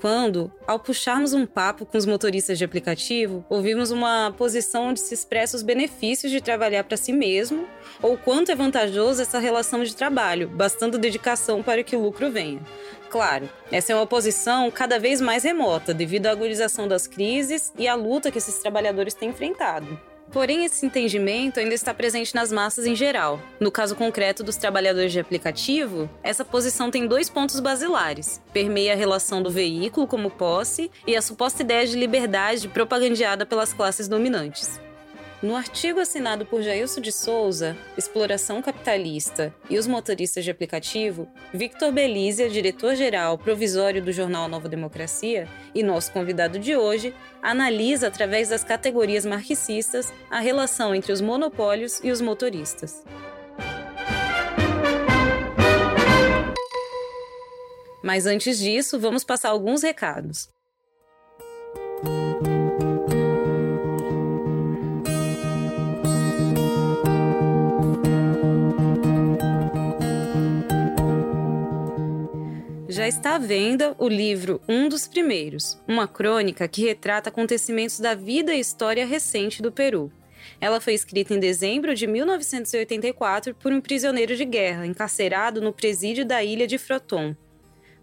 [0.01, 5.13] quando, ao puxarmos um papo com os motoristas de aplicativo, ouvimos uma posição onde se
[5.13, 7.67] expressa os benefícios de trabalhar para si mesmo
[8.01, 12.61] ou quanto é vantajoso essa relação de trabalho, bastando dedicação para que o lucro venha.
[13.11, 17.87] Claro, essa é uma posição cada vez mais remota devido à agudização das crises e
[17.87, 20.10] à luta que esses trabalhadores têm enfrentado.
[20.33, 23.41] Porém, esse entendimento ainda está presente nas massas em geral.
[23.59, 28.97] No caso concreto dos trabalhadores de aplicativo, essa posição tem dois pontos basilares: permeia a
[28.97, 34.81] relação do veículo como posse e a suposta ideia de liberdade propagandeada pelas classes dominantes.
[35.43, 41.91] No artigo assinado por Jailson de Souza, Exploração Capitalista e os Motoristas de Aplicativo, Victor
[41.91, 48.63] Belízia, diretor-geral provisório do jornal Nova Democracia, e nosso convidado de hoje, analisa através das
[48.63, 53.03] categorias marxistas a relação entre os monopólios e os motoristas.
[58.03, 60.51] Mas antes disso, vamos passar alguns recados.
[72.91, 78.17] Já está à venda o livro Um dos Primeiros, uma crônica que retrata acontecimentos da
[78.17, 80.11] vida e história recente do Peru.
[80.61, 86.27] Ela foi escrita em dezembro de 1984 por um prisioneiro de guerra encarcerado no presídio
[86.27, 87.37] da ilha de Froton.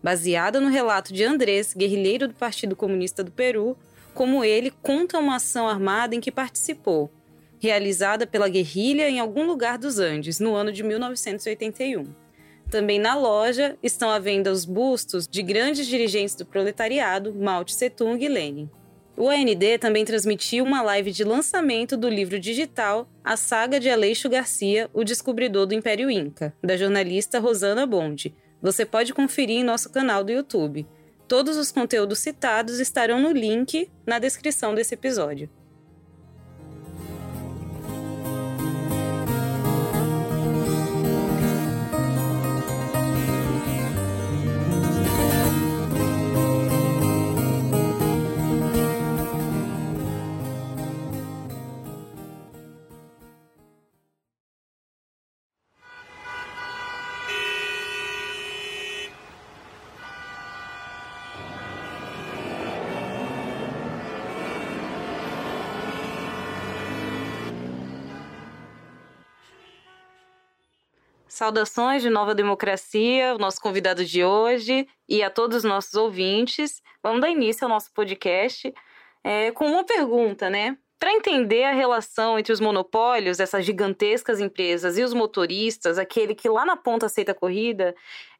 [0.01, 3.77] Baseada no relato de Andrés, guerrilheiro do Partido Comunista do Peru,
[4.13, 7.11] como ele conta uma ação armada em que participou,
[7.59, 12.26] realizada pela guerrilha em algum lugar dos Andes, no ano de 1981.
[12.69, 18.21] Também na loja estão à venda os bustos de grandes dirigentes do proletariado, Mao Tse-tung
[18.23, 18.69] e Lenin.
[19.15, 24.29] O AND também transmitiu uma live de lançamento do livro digital A Saga de Aleixo
[24.29, 28.35] Garcia, o Descobridor do Império Inca, da jornalista Rosana Bonde.
[28.61, 30.85] Você pode conferir em nosso canal do YouTube.
[31.27, 35.49] Todos os conteúdos citados estarão no link na descrição desse episódio.
[71.37, 76.81] Saudações de Nova Democracia, o nosso convidado de hoje e a todos os nossos ouvintes.
[77.03, 78.73] Vamos dar início ao nosso podcast
[79.23, 80.75] é, com uma pergunta, né?
[80.97, 86.49] Para entender a relação entre os monopólios, essas gigantescas empresas, e os motoristas, aquele que
[86.49, 87.93] lá na ponta aceita a corrida,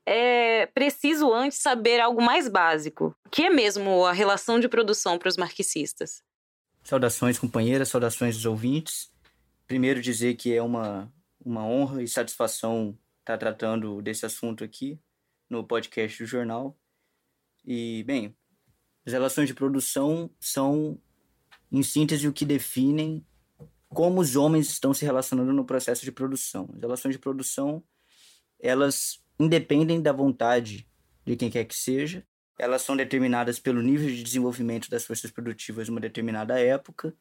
[0.03, 5.29] é preciso antes saber algo mais básico, que é mesmo a relação de produção para
[5.29, 6.23] os marxistas.
[6.83, 9.11] Saudações, companheiras, saudações dos ouvintes.
[9.67, 11.15] Primeiro dizer que é uma
[11.47, 14.99] uma honra e satisfação estar tratando desse assunto aqui
[15.49, 16.77] no podcast do jornal.
[17.65, 18.35] E, bem,
[19.05, 21.01] as relações de produção são,
[21.71, 23.25] em síntese, o que definem
[23.87, 26.69] como os homens estão se relacionando no processo de produção.
[26.73, 27.81] As relações de produção,
[28.59, 30.85] elas independem da vontade
[31.25, 32.27] de quem quer que seja,
[32.59, 37.15] elas são determinadas pelo nível de desenvolvimento das forças produtivas em uma determinada época,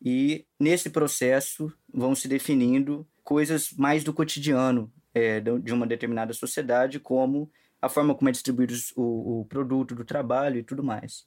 [0.00, 7.00] e nesse processo vão se definindo coisas mais do cotidiano é, de uma determinada sociedade,
[7.00, 7.50] como
[7.82, 11.26] a forma como é distribuído o, o produto do trabalho e tudo mais.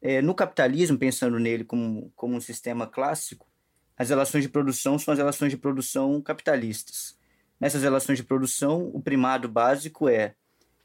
[0.00, 3.48] É, no capitalismo, pensando nele como, como um sistema clássico,
[3.96, 7.18] as relações de produção são as relações de produção capitalistas.
[7.58, 10.36] Nessas relações de produção, o primado básico é: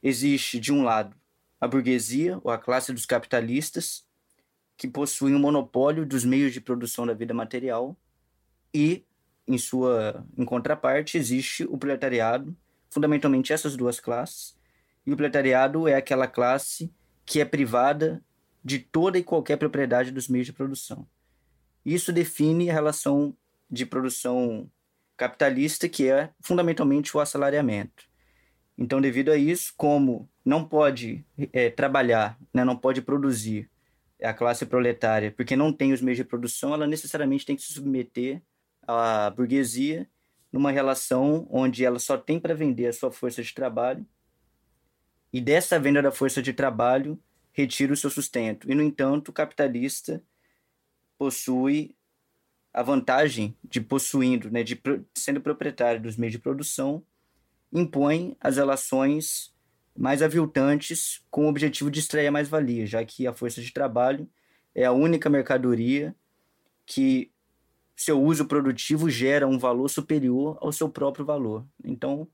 [0.01, 1.15] existe, de um lado,
[1.61, 4.03] a burguesia, ou a classe dos capitalistas,
[4.75, 7.95] que possuem o um monopólio dos meios de produção da vida material
[8.73, 9.05] e,
[9.47, 12.55] em sua em contraparte, existe o proletariado,
[12.89, 14.57] fundamentalmente essas duas classes.
[15.05, 16.91] E o proletariado é aquela classe
[17.25, 18.23] que é privada
[18.63, 21.07] de toda e qualquer propriedade dos meios de produção.
[21.85, 23.35] Isso define a relação
[23.69, 24.69] de produção
[25.15, 28.05] capitalista, que é fundamentalmente o assalariamento.
[28.77, 33.69] Então, devido a isso, como não pode é, trabalhar, né, não pode produzir
[34.21, 37.73] a classe proletária, porque não tem os meios de produção, ela necessariamente tem que se
[37.73, 38.41] submeter
[38.87, 40.09] à burguesia
[40.51, 44.05] numa relação onde ela só tem para vender a sua força de trabalho
[45.33, 47.19] e dessa venda da força de trabalho
[47.51, 48.71] retira o seu sustento.
[48.71, 50.23] E, no entanto, o capitalista
[51.17, 51.95] possui
[52.73, 54.81] a vantagem de possuindo, né, de
[55.13, 57.03] sendo proprietário dos meios de produção,
[57.71, 59.53] impõe as relações
[59.97, 64.29] mais aviltantes com o objetivo de extrair mais valia, já que a força de trabalho
[64.73, 66.15] é a única mercadoria
[66.85, 67.31] que
[67.95, 71.65] seu uso produtivo gera um valor superior ao seu próprio valor.
[71.83, 72.27] Então,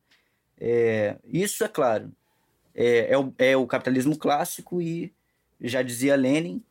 [0.60, 2.12] é, isso é claro,
[2.74, 5.14] é, é, o, é o capitalismo clássico e
[5.60, 6.64] já dizia Lenin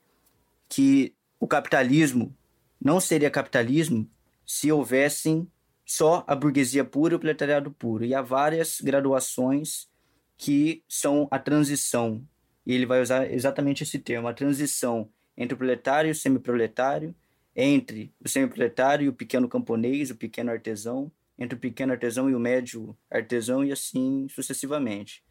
[0.68, 2.34] que o capitalismo
[2.80, 4.08] não seria capitalismo
[4.46, 5.46] se houvessem
[5.84, 8.04] só a burguesia pura e o proletariado puro.
[8.04, 9.88] E há várias graduações
[10.36, 12.24] que são a transição.
[12.64, 17.14] E ele vai usar exatamente esse termo, a transição entre o proletário e o semiproletário,
[17.62, 22.34] entre o semiproletário e o pequeno camponês, o pequeno artesão, entre o pequeno artesão e
[22.34, 25.24] o médio artesão e assim sucessivamente.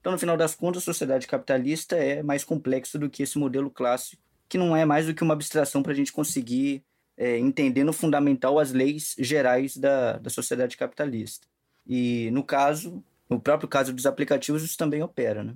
[0.00, 3.70] Então, no final das contas, a sociedade capitalista é mais complexa do que esse modelo
[3.70, 6.82] clássico, que não é mais do que uma abstração para a gente conseguir
[7.16, 11.46] é, entender no fundamental as leis gerais da, da sociedade capitalista.
[11.86, 15.54] E, no caso, no próprio caso dos aplicativos, isso também opera, né?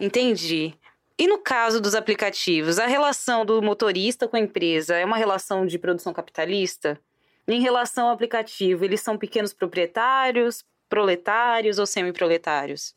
[0.00, 0.74] Entendi.
[1.18, 5.64] E no caso dos aplicativos, a relação do motorista com a empresa é uma relação
[5.64, 7.00] de produção capitalista?
[7.48, 12.94] Em relação ao aplicativo, eles são pequenos proprietários, proletários ou semi-proletários?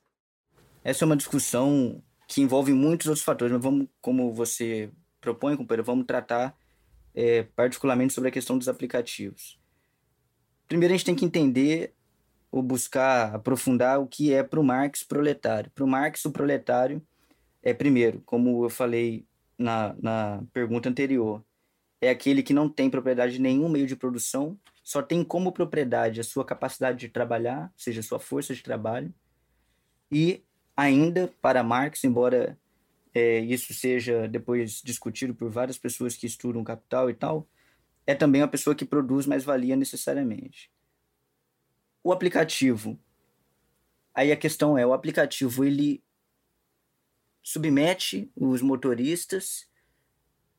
[0.84, 4.92] Essa é uma discussão que envolve muitos outros fatores, mas vamos, como você
[5.22, 6.58] propõe, companheiro, vamos tratar
[7.16, 9.58] é, particularmente sobre a questão dos aplicativos.
[10.68, 11.94] Primeiro, a gente tem que entender
[12.52, 15.72] ou buscar aprofundar o que é para o Marx proletário.
[15.72, 17.02] Para o Marx, o proletário
[17.62, 19.26] é, primeiro, como eu falei
[19.58, 21.44] na, na pergunta anterior,
[22.02, 26.20] é aquele que não tem propriedade de nenhum meio de produção, só tem como propriedade
[26.20, 29.14] a sua capacidade de trabalhar, ou seja, a sua força de trabalho,
[30.12, 30.44] e
[30.76, 32.58] ainda para Marx, embora
[33.14, 37.48] é, isso seja depois discutido por várias pessoas que estudam capital e tal,
[38.08, 40.72] é também uma pessoa que produz mais valia necessariamente.
[42.04, 42.98] O aplicativo,
[44.14, 46.02] aí a questão é, o aplicativo ele
[47.42, 49.68] submete os motoristas,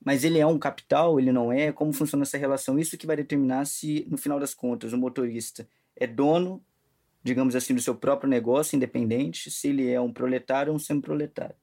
[0.05, 1.73] mas ele é um capital, ele não é?
[1.73, 2.79] Como funciona essa relação?
[2.79, 6.65] Isso que vai determinar se, no final das contas, o motorista é dono
[7.23, 11.55] digamos assim, do seu próprio negócio independente, se ele é um proletário ou um semi-proletário.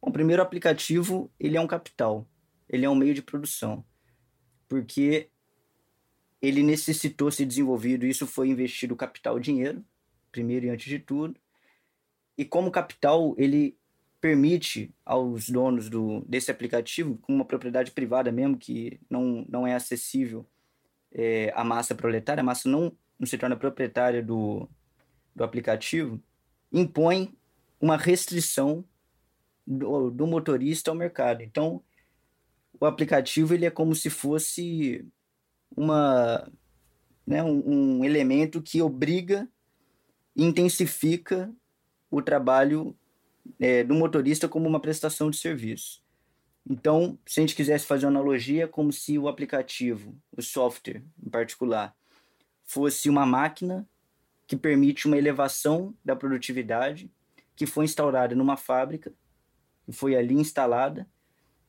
[0.00, 2.28] Bom, primeiro, o aplicativo, ele é um capital,
[2.68, 3.84] ele é um meio de produção,
[4.68, 5.30] porque
[6.40, 9.84] ele necessitou ser desenvolvido, isso foi investido capital dinheiro,
[10.30, 11.38] primeiro e antes de tudo,
[12.36, 13.78] e como capital, ele
[14.20, 19.74] permite aos donos do, desse aplicativo, com uma propriedade privada mesmo, que não, não é
[19.74, 20.46] acessível
[21.12, 24.66] é, à massa proletária, a massa não não se torna proprietária do,
[25.36, 26.18] do aplicativo,
[26.72, 27.36] impõe
[27.78, 28.82] uma restrição
[29.66, 31.42] do, do motorista ao mercado.
[31.42, 31.82] Então,
[32.80, 35.06] o aplicativo ele é como se fosse
[35.76, 36.50] uma,
[37.26, 39.46] né, um, um elemento que obriga
[40.34, 41.52] intensifica
[42.10, 42.96] o trabalho
[43.58, 46.02] é, do motorista como uma prestação de serviço.
[46.68, 51.30] Então, se a gente quisesse fazer uma analogia, como se o aplicativo, o software em
[51.30, 51.94] particular,
[52.64, 53.88] fosse uma máquina
[54.46, 57.10] que permite uma elevação da produtividade,
[57.56, 59.12] que foi instaurada numa fábrica,
[59.84, 61.08] que foi ali instalada,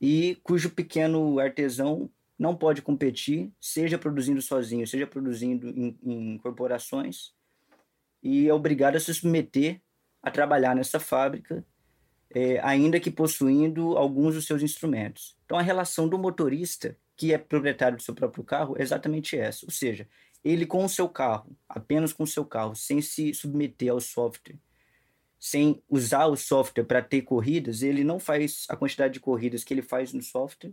[0.00, 7.32] e cujo pequeno artesão não pode competir, seja produzindo sozinho, seja produzindo em, em corporações,
[8.22, 9.80] e é obrigado a se submeter
[10.22, 11.64] a trabalhar nessa fábrica,
[12.30, 15.36] é, ainda que possuindo alguns dos seus instrumentos.
[15.44, 19.66] Então, a relação do motorista, que é proprietário do seu próprio carro, é exatamente essa.
[19.66, 20.08] Ou seja,
[20.42, 24.58] ele com o seu carro, apenas com o seu carro, sem se submeter ao software,
[25.38, 29.74] sem usar o software para ter corridas, ele não faz a quantidade de corridas que
[29.74, 30.72] ele faz no software.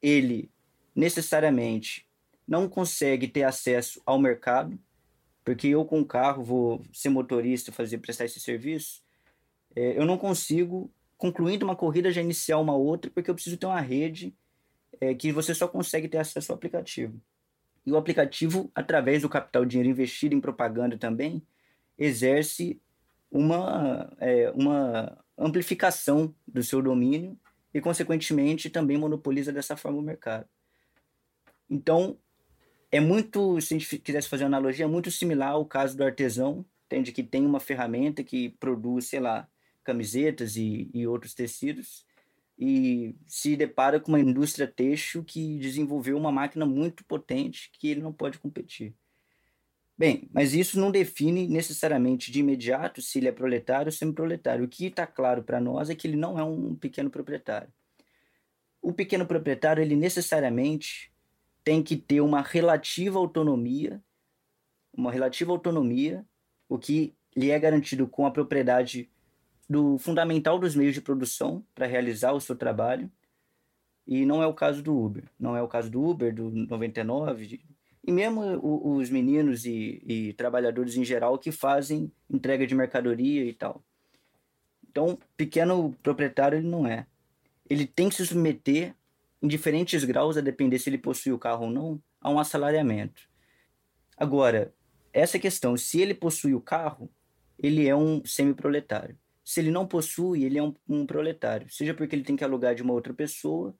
[0.00, 0.50] Ele
[0.94, 2.06] necessariamente
[2.46, 4.78] não consegue ter acesso ao mercado,
[5.48, 9.00] porque eu com o carro vou ser motorista, fazer prestar esse serviço,
[9.74, 13.64] é, eu não consigo concluindo uma corrida, já iniciar uma outra, porque eu preciso ter
[13.64, 14.36] uma rede
[15.00, 17.18] é, que você só consegue ter acesso ao aplicativo.
[17.86, 21.42] E o aplicativo, através do capital dinheiro investido em propaganda também,
[21.96, 22.78] exerce
[23.30, 27.40] uma, é, uma amplificação do seu domínio
[27.72, 30.46] e, consequentemente, também monopoliza dessa forma o mercado.
[31.70, 32.18] Então,
[32.90, 36.04] é muito, se a gente quisesse fazer uma analogia, é muito similar ao caso do
[36.04, 37.12] artesão, entende?
[37.12, 39.48] Que tem uma ferramenta que produz, sei lá,
[39.84, 42.06] camisetas e, e outros tecidos,
[42.58, 48.02] e se depara com uma indústria têxtil que desenvolveu uma máquina muito potente que ele
[48.02, 48.94] não pode competir.
[49.96, 54.64] Bem, mas isso não define necessariamente de imediato se ele é proletário ou semi-proletário.
[54.64, 57.68] O que está claro para nós é que ele não é um pequeno proprietário.
[58.80, 61.12] O pequeno proprietário, ele necessariamente
[61.68, 64.02] tem que ter uma relativa autonomia,
[64.90, 66.24] uma relativa autonomia,
[66.66, 69.10] o que lhe é garantido com a propriedade
[69.68, 73.12] do fundamental dos meios de produção para realizar o seu trabalho.
[74.06, 75.24] E não é o caso do Uber.
[75.38, 77.60] Não é o caso do Uber, do 99,
[78.02, 78.40] e mesmo
[78.98, 83.84] os meninos e, e trabalhadores em geral que fazem entrega de mercadoria e tal.
[84.88, 87.06] Então, pequeno proprietário ele não é.
[87.68, 88.94] Ele tem que se submeter
[89.42, 93.28] em diferentes graus, a depender se ele possui o carro ou não, a um assalariamento.
[94.16, 94.74] Agora,
[95.12, 97.10] essa questão, se ele possui o carro,
[97.58, 99.18] ele é um semi-proletário.
[99.44, 101.70] Se ele não possui, ele é um, um, proletário.
[101.70, 103.74] Seja porque ele tem que alugar de uma outra pessoa,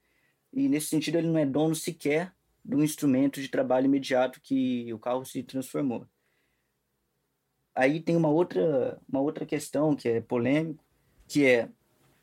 [0.53, 2.33] e nesse sentido ele não é dono sequer
[2.65, 6.07] do instrumento de trabalho imediato que o carro se transformou.
[7.75, 10.83] Aí tem uma outra, uma outra questão que é polêmica,
[11.29, 11.69] que é,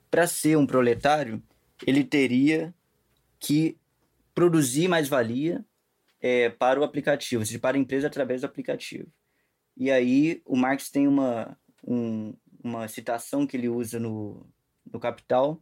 [0.10, 1.42] para ser um proletário,
[1.86, 2.74] ele teria
[3.46, 3.78] que
[4.34, 5.64] produzir mais-valia
[6.20, 9.08] é, para o aplicativo, ou seja, para a empresa através do aplicativo.
[9.78, 12.34] E aí o Marx tem uma, um,
[12.64, 14.48] uma citação que ele usa no,
[14.92, 15.62] no Capital,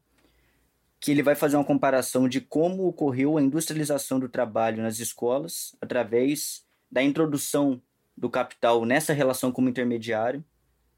[0.98, 5.76] que ele vai fazer uma comparação de como ocorreu a industrialização do trabalho nas escolas
[5.82, 7.82] através da introdução
[8.16, 10.44] do capital nessa relação como intermediário.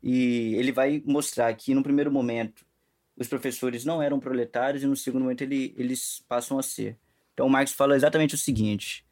[0.03, 2.64] E ele vai mostrar que, no primeiro momento,
[3.17, 6.97] os professores não eram proletários e, no segundo momento, ele, eles passam a ser.
[7.33, 9.05] Então, Marx fala exatamente o seguinte: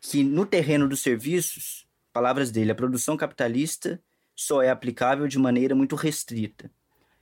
[0.00, 4.02] que no terreno dos serviços, palavras dele, a produção capitalista
[4.34, 6.70] só é aplicável de maneira muito restrita.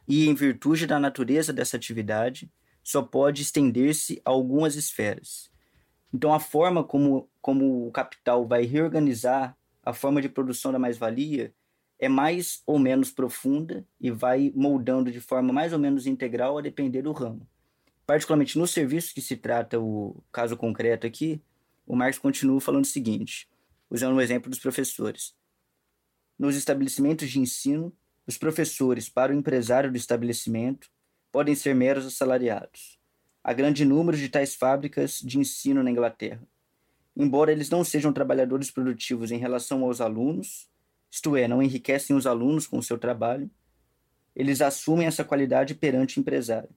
[0.08, 2.50] E, em virtude da natureza dessa atividade,
[2.82, 5.50] só pode estender-se a algumas esferas.
[6.14, 11.52] Então, a forma como, como o capital vai reorganizar a forma de produção da mais-valia
[11.98, 16.62] é mais ou menos profunda e vai moldando de forma mais ou menos integral a
[16.62, 17.46] depender do ramo.
[18.06, 21.40] Particularmente no serviço que se trata o caso concreto aqui,
[21.86, 23.48] o Marx continua falando o seguinte,
[23.90, 25.34] usando o exemplo dos professores.
[26.38, 27.92] Nos estabelecimentos de ensino,
[28.26, 30.90] os professores, para o empresário do estabelecimento,
[31.32, 32.98] podem ser meros assalariados.
[33.42, 36.42] Há grande número de tais fábricas de ensino na Inglaterra.
[37.16, 40.68] Embora eles não sejam trabalhadores produtivos em relação aos alunos,
[41.16, 43.50] isto é, não enriquecem os alunos com o seu trabalho,
[44.34, 46.68] eles assumem essa qualidade perante o empresário.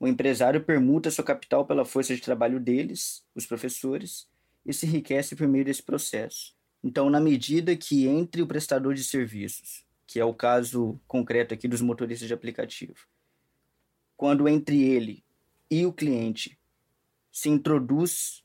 [0.00, 4.28] O empresário permuta seu capital pela força de trabalho deles, os professores,
[4.66, 6.56] e se enriquece por meio desse processo.
[6.82, 11.68] Então, na medida que entre o prestador de serviços, que é o caso concreto aqui
[11.68, 13.06] dos motoristas de aplicativo,
[14.16, 15.24] quando entre ele
[15.70, 16.58] e o cliente
[17.30, 18.44] se introduz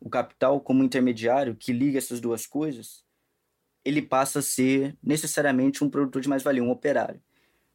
[0.00, 3.05] o capital como intermediário que liga essas duas coisas,
[3.86, 7.22] ele passa a ser necessariamente um produtor de mais-valia, um operário.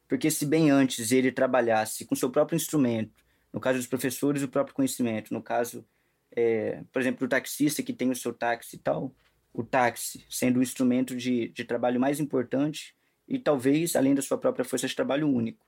[0.06, 4.48] Porque se bem antes ele trabalhasse com seu próprio instrumento, no caso dos professores, o
[4.48, 5.86] próprio conhecimento, no caso,
[6.30, 9.14] é, por exemplo, do taxista que tem o seu táxi e tal,
[9.54, 12.94] o táxi sendo o instrumento de, de trabalho mais importante
[13.26, 15.64] e talvez, além da sua própria força de trabalho, único.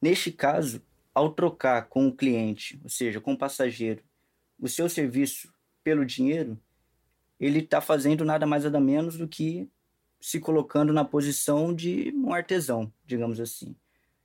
[0.00, 0.82] Neste caso,
[1.14, 4.02] ao trocar com o cliente, ou seja, com o passageiro,
[4.58, 6.58] o seu serviço pelo dinheiro,
[7.38, 9.68] ele está fazendo nada mais nada menos do que
[10.20, 13.76] se colocando na posição de um artesão, digamos assim.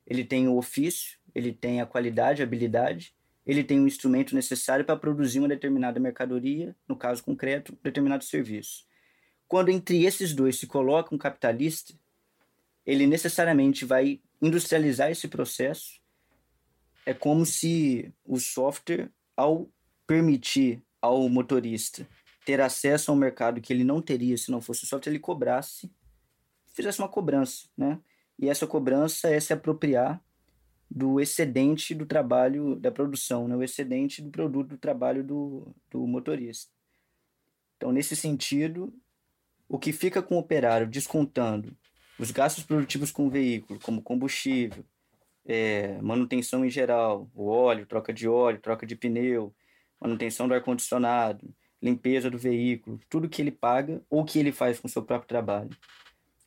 [0.08, 3.14] Ele tem o ofício, ele tem a qualidade, a habilidade,
[3.46, 8.24] ele tem o instrumento necessário para produzir uma determinada mercadoria, no caso concreto, um determinado
[8.24, 8.86] serviço.
[9.48, 11.94] Quando entre esses dois se coloca um capitalista,
[12.86, 16.00] ele necessariamente vai industrializar esse processo.
[17.06, 19.70] É como se o software, ao
[20.06, 22.08] permitir ao motorista
[22.46, 25.20] ter acesso a um mercado que ele não teria se não fosse o software, ele
[25.20, 25.92] cobrasse,
[26.74, 28.00] fizesse uma cobrança, né?
[28.38, 30.24] E essa cobrança é se apropriar
[30.90, 33.56] do excedente do trabalho da produção, né?
[33.56, 36.72] o excedente do produto do trabalho do, do motorista.
[37.78, 38.92] Então, nesse sentido,
[39.68, 41.78] o que fica com o operário descontando
[42.18, 44.84] os gastos produtivos com o veículo, como combustível,
[45.46, 49.54] é, manutenção em geral, o óleo, troca de óleo, troca de pneu,
[50.00, 54.88] manutenção do ar-condicionado, limpeza do veículo, tudo que ele paga ou que ele faz com
[54.88, 55.70] o seu próprio trabalho.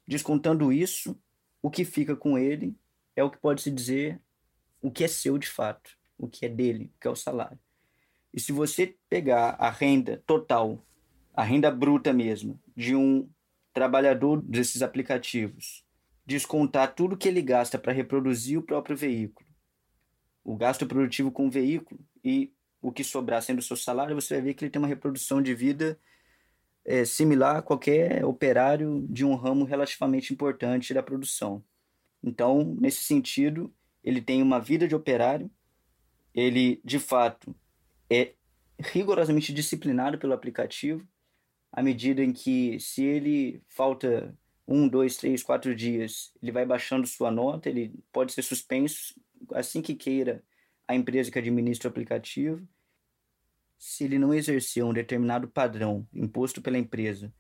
[0.07, 1.19] Descontando isso,
[1.63, 2.77] o que fica com ele
[3.17, 4.21] é o que pode se dizer
[4.81, 7.59] o que é seu de fato, o que é dele, o que é o salário.
[8.35, 10.85] E se você pegar a renda total,
[11.33, 13.29] a renda bruta mesmo, de um
[13.73, 15.85] trabalhador desses aplicativos,
[16.27, 19.49] descontar tudo que ele gasta para reproduzir o próprio veículo,
[20.45, 22.52] o gasto produtivo com o veículo e
[22.83, 25.41] o que sobrar sendo o seu salário, você vai ver que ele tem uma reprodução
[25.41, 25.99] de vida
[26.85, 31.65] é, similar a qualquer operário de um ramo relativamente importante da produção.
[32.23, 33.73] Então, nesse sentido,
[34.03, 35.49] ele tem uma vida de operário,
[36.35, 37.55] ele de fato
[38.11, 38.35] é
[38.81, 41.07] rigorosamente disciplinado pelo aplicativo,
[41.71, 44.37] à medida em que, se ele falta
[44.67, 49.15] um, dois, três, quatro dias, ele vai baixando sua nota, ele pode ser suspenso
[49.53, 50.43] assim que queira
[50.87, 52.67] a empresa que administra o aplicativo.
[53.79, 57.33] Se ele não exercer um determinado padrão imposto pela empresa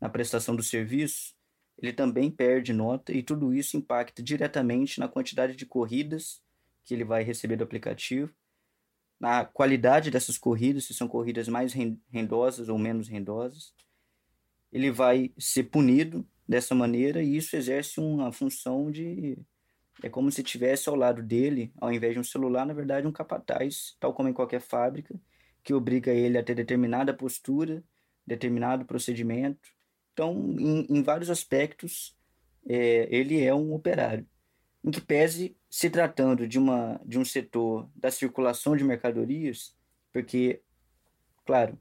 [0.00, 1.34] na prestação do serviço,
[1.76, 6.42] ele também perde nota e tudo isso impacta diretamente na quantidade de corridas
[6.84, 8.32] que ele vai receber do aplicativo,
[9.20, 11.72] na qualidade dessas corridas, se são corridas mais
[12.10, 13.74] rendosas ou menos rendosas.
[14.72, 19.38] Ele vai ser punido dessa maneira e isso exerce uma função de
[20.02, 23.12] é como se tivesse ao lado dele, ao invés de um celular, na verdade, um
[23.12, 25.14] capataz, tal como em qualquer fábrica,
[25.62, 27.82] que obriga ele a ter determinada postura,
[28.26, 29.70] determinado procedimento.
[30.12, 32.16] Então, em, em vários aspectos,
[32.68, 34.26] é, ele é um operário.
[34.84, 39.76] Em que pese se tratando de, uma, de um setor da circulação de mercadorias,
[40.12, 40.62] porque,
[41.44, 41.76] claro,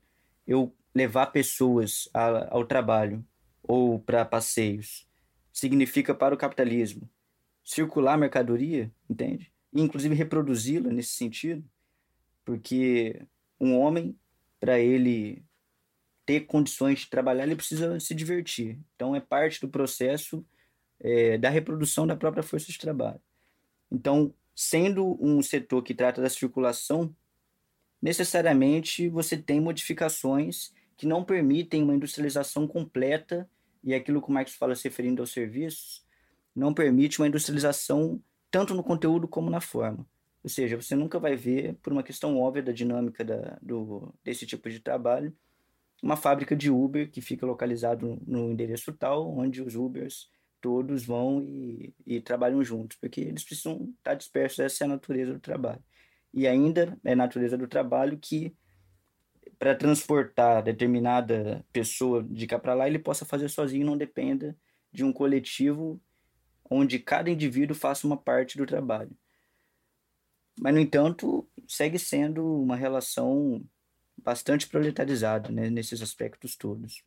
[0.46, 3.24] eu levar pessoas a, ao trabalho
[3.62, 5.08] ou para passeios
[5.54, 7.08] significa para o capitalismo
[7.68, 9.52] circular mercadoria, entende?
[9.74, 11.70] E, inclusive reproduzi-la nesse sentido,
[12.46, 13.22] porque
[13.60, 14.18] um homem,
[14.58, 15.44] para ele
[16.26, 18.80] ter condições de trabalhar, ele precisa se divertir.
[18.96, 20.46] Então, é parte do processo
[20.98, 23.20] é, da reprodução da própria força de trabalho.
[23.92, 27.14] Então, sendo um setor que trata da circulação,
[28.02, 33.48] necessariamente você tem modificações que não permitem uma industrialização completa,
[33.84, 36.07] e é aquilo que o Marx fala se referindo aos serviços,
[36.58, 40.06] não permite uma industrialização tanto no conteúdo como na forma.
[40.44, 44.46] Ou seja, você nunca vai ver, por uma questão óbvia da dinâmica da, do, desse
[44.46, 45.36] tipo de trabalho,
[46.02, 51.44] uma fábrica de Uber que fica localizado no endereço tal, onde os Ubers todos vão
[51.44, 55.84] e, e trabalham juntos, porque eles precisam estar dispersos, essa é a natureza do trabalho.
[56.34, 58.56] E ainda é a natureza do trabalho que,
[59.60, 64.58] para transportar determinada pessoa de cá para lá, ele possa fazer sozinho, não dependa
[64.92, 66.02] de um coletivo
[66.70, 69.12] onde cada indivíduo faça uma parte do trabalho.
[70.60, 73.64] Mas, no entanto, segue sendo uma relação
[74.18, 77.04] bastante proletarizada né, nesses aspectos todos.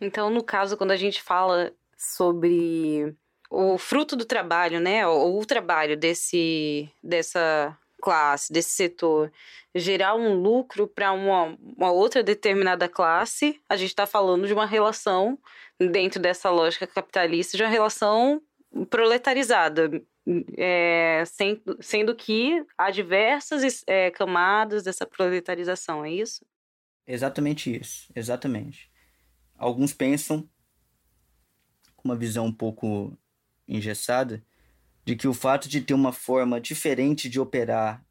[0.00, 3.14] Então, no caso, quando a gente fala sobre
[3.50, 9.32] o fruto do trabalho, né, ou o trabalho desse, dessa classe, desse setor,
[9.74, 14.66] gerar um lucro para uma, uma outra determinada classe, a gente está falando de uma
[14.66, 15.38] relação,
[15.78, 18.40] dentro dessa lógica capitalista, de uma relação
[18.84, 19.90] proletarizada,
[20.58, 21.22] é,
[21.80, 26.44] sendo, que há diversas é, camadas dessa proletarização, é isso?
[27.06, 28.90] Exatamente isso, exatamente.
[29.56, 30.48] Alguns pensam,
[31.94, 33.16] com uma visão um pouco
[33.66, 34.44] engessada,
[35.04, 38.04] de que o fato de ter uma forma diferente de operar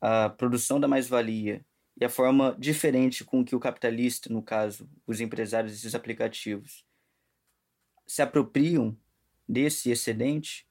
[0.00, 1.64] a produção da mais-valia
[2.00, 6.84] e a forma diferente com que o capitalista, no caso, os empresários desses aplicativos,
[8.06, 8.96] se apropriam
[9.50, 10.66] desse excedente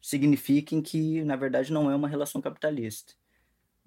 [0.00, 3.14] signifiquem que, na verdade, não é uma relação capitalista.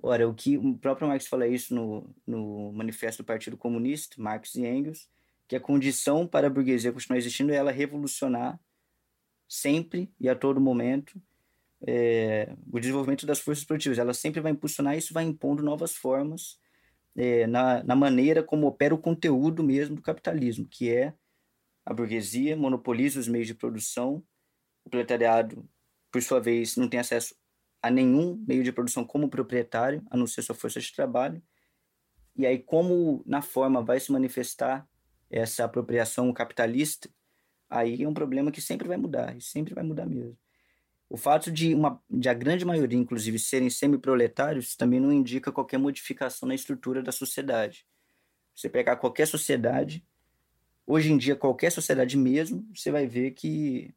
[0.02, 4.56] Ora, o que o próprio Marx fala isso no, no Manifesto do Partido Comunista, Marx
[4.56, 5.10] e Engels,
[5.48, 8.60] que a condição para a burguesia continuar existindo é ela revolucionar
[9.48, 11.20] sempre e a todo momento
[11.82, 13.98] é, o desenvolvimento das forças produtivas.
[13.98, 16.60] Ela sempre vai impulsionar isso, vai impondo novas formas
[17.16, 21.14] é, na, na maneira como opera o conteúdo mesmo do capitalismo, que é
[21.88, 24.22] a burguesia monopoliza os meios de produção,
[24.84, 25.66] o proletariado,
[26.12, 27.34] por sua vez, não tem acesso
[27.82, 31.42] a nenhum meio de produção como proprietário, a não ser sua força de trabalho.
[32.36, 34.86] E aí, como na forma vai se manifestar
[35.30, 37.10] essa apropriação capitalista,
[37.70, 40.38] aí é um problema que sempre vai mudar, e sempre vai mudar mesmo.
[41.10, 45.78] O fato de, uma, de a grande maioria, inclusive, serem semi-proletários também não indica qualquer
[45.78, 47.88] modificação na estrutura da sociedade.
[48.54, 50.06] Você pegar qualquer sociedade,
[50.90, 53.94] Hoje em dia, qualquer sociedade mesmo, você vai ver que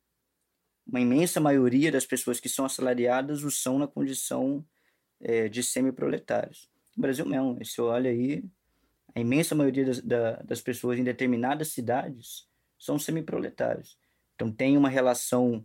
[0.85, 4.67] uma imensa maioria das pessoas que são assalariadas o são na condição
[5.21, 6.69] é, de semi-proletários.
[6.97, 8.43] No Brasil mesmo, você olha aí,
[9.15, 13.97] a imensa maioria das, da, das pessoas em determinadas cidades são semi-proletários.
[14.35, 15.65] Então tem uma relação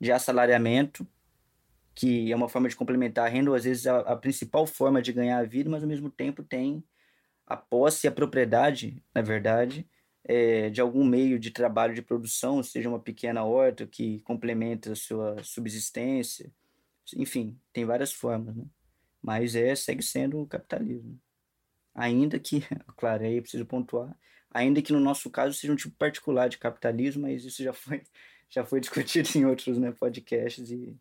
[0.00, 1.06] de assalariamento,
[1.94, 5.00] que é uma forma de complementar a renda, ou às vezes a, a principal forma
[5.00, 6.82] de ganhar a vida, mas ao mesmo tempo tem
[7.46, 9.88] a posse e a propriedade, na verdade,
[10.28, 14.96] é, de algum meio de trabalho de produção, seja uma pequena horta que complementa a
[14.96, 16.52] sua subsistência.
[17.16, 18.64] Enfim, tem várias formas, né?
[19.22, 21.18] Mas é, segue sendo o capitalismo.
[21.94, 22.60] Ainda que,
[22.96, 24.18] claro, aí eu preciso pontuar,
[24.50, 28.02] ainda que no nosso caso seja um tipo particular de capitalismo, mas isso já foi,
[28.50, 30.96] já foi discutido em outros né, podcasts e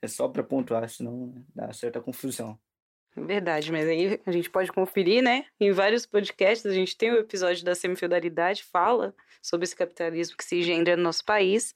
[0.00, 2.58] é só para pontuar, senão dá certa confusão.
[3.14, 5.44] Verdade, mas aí a gente pode conferir, né?
[5.60, 10.44] Em vários podcasts, a gente tem o episódio da semifeudalidade, fala sobre esse capitalismo que
[10.44, 11.74] se engendra no nosso país.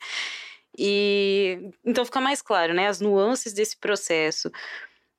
[0.78, 2.86] E então fica mais claro, né?
[2.86, 4.50] As nuances desse processo.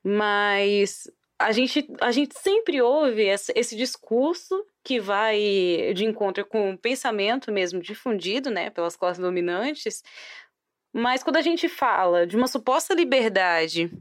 [0.04, 6.72] Mas a gente, a gente sempre ouve esse, esse discurso que vai de encontro com
[6.72, 10.04] o pensamento mesmo difundido, né, pelas classes dominantes.
[10.92, 13.92] Mas quando a gente fala de uma suposta liberdade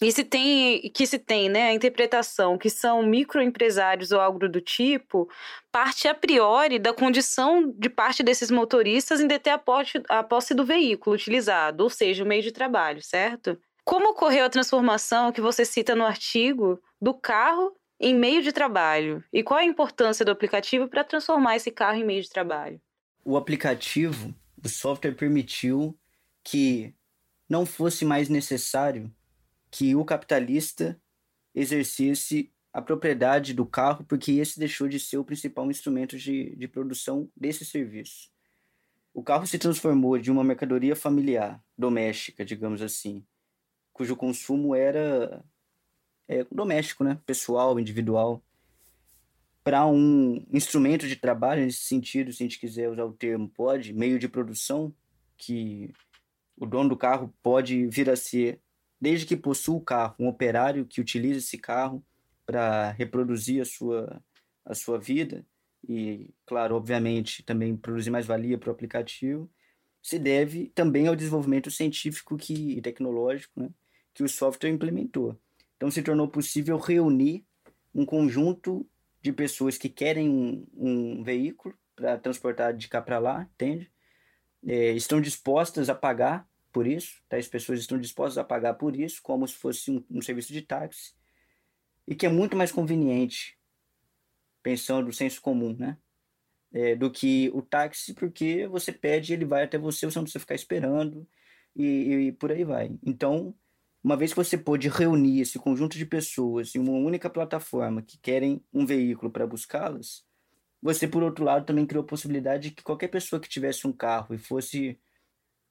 [0.00, 4.60] e se tem, que se tem né, a interpretação que são microempresários ou algo do
[4.60, 5.28] tipo,
[5.70, 10.52] parte a priori da condição de parte desses motoristas em deter a posse, a posse
[10.52, 13.58] do veículo utilizado, ou seja, o meio de trabalho, certo?
[13.84, 19.22] Como ocorreu a transformação que você cita no artigo do carro em meio de trabalho?
[19.32, 22.80] E qual a importância do aplicativo para transformar esse carro em meio de trabalho?
[23.24, 25.96] O aplicativo, o software permitiu
[26.42, 26.92] que
[27.48, 29.10] não fosse mais necessário
[29.74, 30.96] que o capitalista
[31.52, 36.68] exercesse a propriedade do carro, porque esse deixou de ser o principal instrumento de, de
[36.68, 38.30] produção desse serviço.
[39.12, 43.26] O carro se transformou de uma mercadoria familiar, doméstica, digamos assim,
[43.92, 45.44] cujo consumo era
[46.28, 47.18] é, doméstico, né?
[47.26, 48.40] pessoal, individual,
[49.64, 53.92] para um instrumento de trabalho, nesse sentido, se a gente quiser usar o termo, pode,
[53.92, 54.94] meio de produção,
[55.36, 55.92] que
[56.56, 58.60] o dono do carro pode vir a ser
[59.04, 62.02] desde que possua o carro, um operário que utiliza esse carro
[62.46, 64.22] para reproduzir a sua,
[64.64, 65.44] a sua vida
[65.86, 69.46] e, claro, obviamente, também produzir mais valia para o aplicativo,
[70.02, 73.68] se deve também ao desenvolvimento científico que, e tecnológico né,
[74.14, 75.38] que o software implementou.
[75.76, 77.44] Então, se tornou possível reunir
[77.94, 78.88] um conjunto
[79.20, 83.90] de pessoas que querem um, um veículo para transportar de cá para lá, entende?
[84.66, 87.36] É, estão dispostas a pagar por isso, tá?
[87.36, 90.60] as pessoas estão dispostas a pagar por isso, como se fosse um, um serviço de
[90.60, 91.14] táxi,
[92.04, 93.56] e que é muito mais conveniente,
[94.60, 95.96] pensando no senso comum, né?
[96.72, 100.40] É, do que o táxi, porque você pede, ele vai até você, você não precisa
[100.40, 101.24] ficar esperando,
[101.76, 102.98] e, e por aí vai.
[103.06, 103.54] Então,
[104.02, 108.18] uma vez que você pôde reunir esse conjunto de pessoas em uma única plataforma que
[108.18, 110.24] querem um veículo para buscá-las,
[110.82, 113.92] você, por outro lado, também criou a possibilidade de que qualquer pessoa que tivesse um
[113.92, 114.98] carro e fosse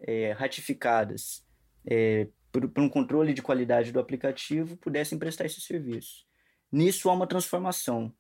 [0.04, 1.46] é, ratificadas
[1.86, 6.26] é, por, por, um controle de qualidade do aplicativo pudessem prestar esse serviço.
[6.72, 8.14] Nisso há uma transformação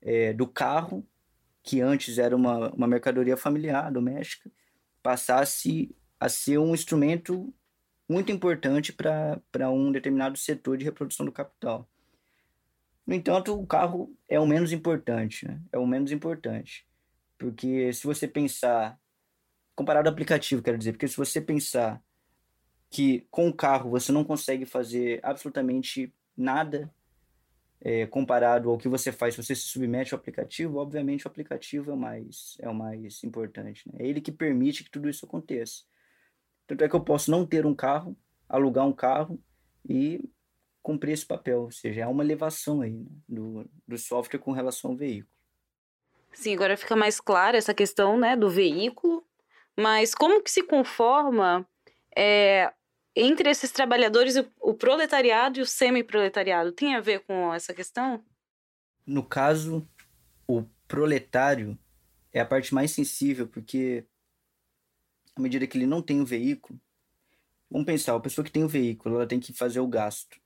[0.00, 1.06] é, do carro,
[1.62, 4.50] que antes era uma, uma mercadoria familiar, doméstica,
[5.02, 7.52] passasse a ser um instrumento
[8.08, 11.88] muito importante para um determinado setor de reprodução do capital.
[13.06, 15.60] No entanto, o carro é o menos importante, né?
[15.72, 16.86] é o menos importante.
[17.38, 18.99] Porque se você pensar
[19.74, 22.02] comparado ao aplicativo, quero dizer, porque se você pensar
[22.90, 26.92] que com o carro você não consegue fazer absolutamente nada
[27.80, 31.90] é, comparado ao que você faz se você se submete ao aplicativo, obviamente o aplicativo
[31.90, 33.88] é o mais, é o mais importante.
[33.90, 34.00] Né?
[34.00, 35.84] É ele que permite que tudo isso aconteça.
[36.66, 38.16] Tanto é que eu posso não ter um carro,
[38.48, 39.42] alugar um carro
[39.88, 40.28] e
[40.82, 41.62] cumprir esse papel.
[41.62, 43.06] Ou seja, há uma elevação aí né?
[43.28, 45.32] do, do software com relação ao veículo.
[46.32, 49.26] Sim, agora fica mais clara essa questão né, do veículo
[49.80, 51.66] mas como que se conforma
[52.14, 52.72] é,
[53.16, 56.72] entre esses trabalhadores o proletariado e o semi-proletariado?
[56.72, 58.22] Tem a ver com essa questão?
[59.06, 59.88] No caso,
[60.46, 61.78] o proletário
[62.30, 64.04] é a parte mais sensível, porque
[65.34, 66.78] à medida que ele não tem o veículo,
[67.70, 70.38] vamos pensar, a pessoa que tem o veículo, ela tem que fazer o gasto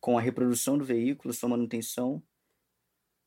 [0.00, 2.22] com a reprodução do veículo, sua manutenção,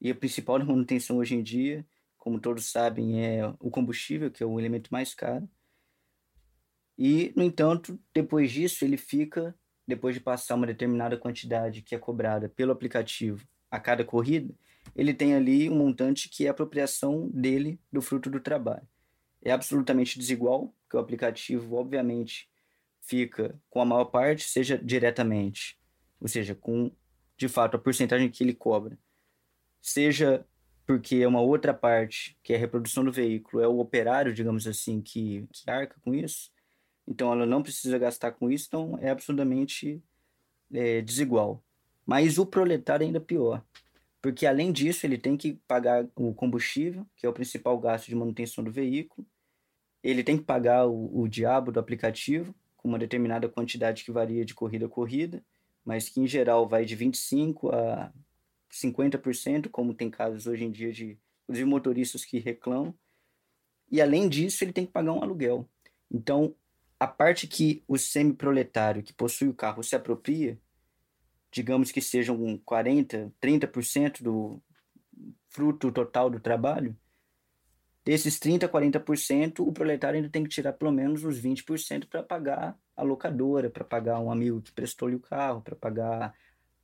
[0.01, 1.85] e a principal manutenção hoje em dia
[2.19, 5.49] como todos sabem, é o combustível, que é o elemento mais caro.
[6.97, 9.55] E, no entanto, depois disso, ele fica,
[9.87, 14.53] depois de passar uma determinada quantidade que é cobrada pelo aplicativo a cada corrida,
[14.95, 18.87] ele tem ali um montante que é a apropriação dele do fruto do trabalho.
[19.41, 22.49] é absolutamente desigual, porque o aplicativo, obviamente,
[22.99, 25.79] fica com a maior parte, seja diretamente,
[26.19, 26.91] ou seja, com
[27.37, 28.99] de fato a porcentagem que ele cobra,
[29.81, 30.45] seja
[30.89, 34.65] porque é uma outra parte, que é a reprodução do veículo, é o operário, digamos
[34.65, 36.49] assim, que, que arca com isso,
[37.07, 40.01] então ela não precisa gastar com isso, então é absolutamente
[40.73, 41.63] é, desigual.
[42.07, 43.63] Mas o proletário é ainda pior,
[44.19, 48.15] porque além disso ele tem que pagar o combustível, que é o principal gasto de
[48.15, 49.27] manutenção do veículo,
[50.01, 54.43] ele tem que pagar o, o diabo do aplicativo, com uma determinada quantidade que varia
[54.43, 55.43] de corrida a corrida,
[55.85, 58.11] mas que em geral vai de 25% a
[58.71, 61.17] 50%, como tem casos hoje em dia de,
[61.65, 62.93] motoristas que reclamam.
[63.91, 65.67] E além disso, ele tem que pagar um aluguel.
[66.11, 66.55] Então,
[66.99, 70.59] a parte que o semi-proletário que possui o carro se apropria,
[71.51, 74.61] digamos que sejam 40%, 30% do
[75.49, 76.95] fruto total do trabalho,
[78.05, 82.77] desses 30%, 40%, o proletário ainda tem que tirar pelo menos uns 20% para pagar
[82.95, 86.35] a locadora, para pagar um amigo que prestou-lhe o carro, para pagar.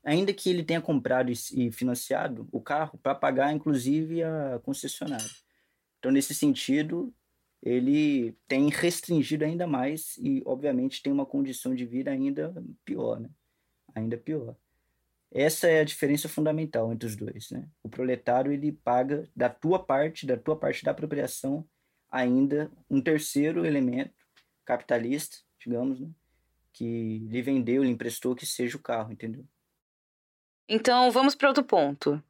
[0.05, 5.25] Ainda que ele tenha comprado e financiado o carro, para pagar inclusive a concessionária.
[5.97, 7.11] Então, nesse sentido,
[7.59, 12.53] ele tem restringido ainda mais e, obviamente, tem uma condição de vida ainda
[12.85, 13.29] pior, né?
[13.95, 14.55] Ainda pior.
[15.31, 17.67] Essa é a diferença fundamental entre os dois, né?
[17.81, 21.67] O proletário, ele paga da tua parte, da tua parte da apropriação,
[22.11, 24.13] ainda um terceiro elemento
[24.63, 26.09] capitalista, digamos, né?
[26.71, 29.43] Que lhe vendeu, lhe emprestou, que seja o carro, entendeu?
[30.67, 32.21] Então, vamos para outro ponto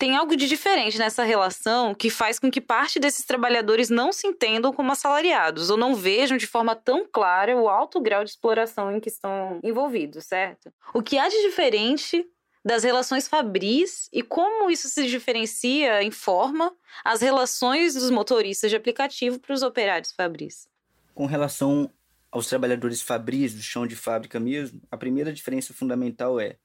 [0.00, 4.26] tem algo de diferente nessa relação que faz com que parte desses trabalhadores não se
[4.26, 8.90] entendam como assalariados ou não vejam de forma tão clara o alto grau de exploração
[8.90, 10.72] em que estão envolvidos, certo?
[10.94, 12.26] O que há de diferente
[12.64, 18.76] das relações fabris e como isso se diferencia em forma as relações dos motoristas de
[18.76, 20.66] aplicativo para os operários fabris?
[21.14, 21.90] Com relação
[22.32, 26.56] aos trabalhadores fabris do chão de fábrica mesmo, a primeira diferença fundamental é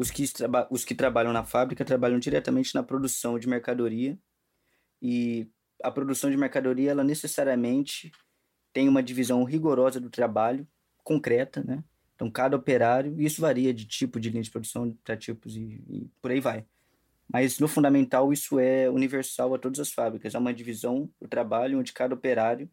[0.00, 0.24] os que,
[0.70, 4.18] os que trabalham na fábrica trabalham diretamente na produção de mercadoria
[5.02, 5.46] e
[5.82, 8.10] a produção de mercadoria ela necessariamente
[8.72, 10.66] tem uma divisão rigorosa do trabalho
[11.04, 11.84] concreta, né?
[12.14, 15.84] Então cada operário, e isso varia de tipo de linha de produção para tipos e,
[15.86, 16.64] e, por aí vai.
[17.28, 20.34] Mas no fundamental isso é universal a todas as fábricas.
[20.34, 22.70] Há uma divisão do trabalho onde cada operário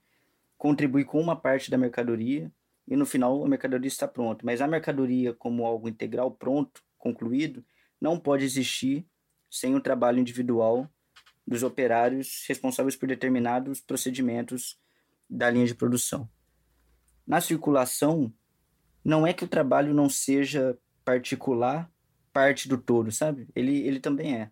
[0.58, 2.50] contribui com uma parte da mercadoria
[2.88, 4.46] e no final a mercadoria está pronta.
[4.46, 7.64] Mas a mercadoria como algo integral pronto concluído,
[8.00, 9.06] não pode existir
[9.50, 10.90] sem o trabalho individual
[11.46, 14.78] dos operários responsáveis por determinados procedimentos
[15.30, 16.30] da linha de produção.
[17.26, 18.34] Na circulação,
[19.04, 21.90] não é que o trabalho não seja particular,
[22.34, 23.48] parte do todo, sabe?
[23.56, 24.52] Ele, ele também é.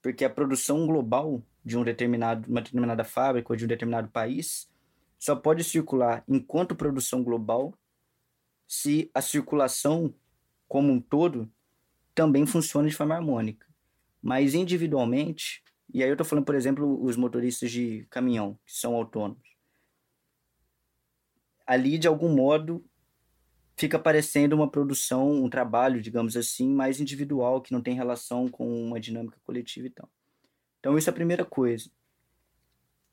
[0.00, 4.70] Porque a produção global de um determinado, uma determinada fábrica ou de um determinado país
[5.18, 7.74] só pode circular enquanto produção global
[8.66, 10.14] se a circulação
[10.68, 11.50] como um todo
[12.18, 13.64] também funciona de forma harmônica.
[14.20, 15.62] Mas individualmente,
[15.94, 19.48] e aí eu estou falando, por exemplo, os motoristas de caminhão, que são autônomos.
[21.64, 22.84] Ali, de algum modo,
[23.76, 28.68] fica parecendo uma produção, um trabalho, digamos assim, mais individual, que não tem relação com
[28.84, 30.10] uma dinâmica coletiva e tal.
[30.80, 31.88] Então, isso é a primeira coisa.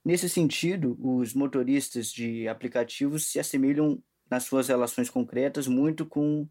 [0.03, 6.49] Nesse sentido, os motoristas de aplicativos se assemelham nas suas relações concretas muito com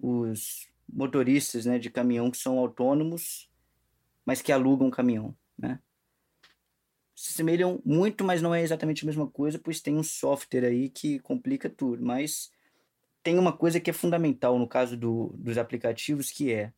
[0.00, 3.50] os motoristas né, de caminhão que são autônomos,
[4.24, 5.36] mas que alugam caminhão.
[5.58, 5.78] Né?
[7.14, 10.88] Se assemelham muito, mas não é exatamente a mesma coisa, pois tem um software aí
[10.88, 12.04] que complica tudo.
[12.04, 12.50] Mas
[13.22, 16.72] tem uma coisa que é fundamental no caso do, dos aplicativos, que é,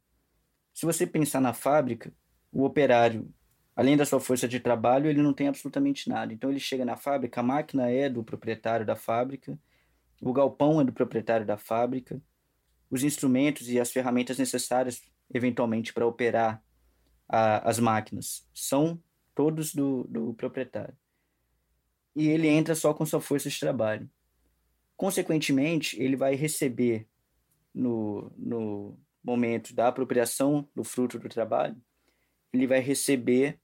[0.73, 2.13] se você pensar na fábrica,
[2.53, 3.29] o operário,
[3.75, 6.33] além da sua força de trabalho, ele não tem absolutamente nada.
[6.33, 9.59] Então ele chega na fábrica, a máquina é do proprietário da fábrica,
[10.21, 12.21] o galpão é do proprietário da fábrica,
[12.91, 16.63] os instrumentos e as ferramentas necessárias, eventualmente, para operar
[17.29, 18.47] a, as máquinas.
[18.55, 19.03] São
[19.35, 20.97] todos do, do proprietário.
[22.15, 24.09] E ele entra só com sua força de trabalho.
[24.97, 27.07] Consequentemente, ele vai receber
[27.75, 31.77] no, no momento da apropriação do fruto do trabalho,
[32.53, 33.61] ele vai receber